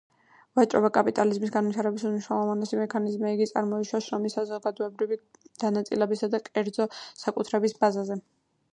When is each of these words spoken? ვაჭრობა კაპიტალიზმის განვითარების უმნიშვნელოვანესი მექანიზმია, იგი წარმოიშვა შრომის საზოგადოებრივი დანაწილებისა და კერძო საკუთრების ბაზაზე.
ვაჭრობა 0.59 0.89
კაპიტალიზმის 0.93 1.51
განვითარების 1.55 2.05
უმნიშვნელოვანესი 2.11 2.79
მექანიზმია, 2.79 3.33
იგი 3.37 3.49
წარმოიშვა 3.51 4.03
შრომის 4.07 4.39
საზოგადოებრივი 4.39 5.21
დანაწილებისა 5.65 6.35
და 6.37 6.45
კერძო 6.49 6.93
საკუთრების 7.03 7.79
ბაზაზე. 7.85 8.25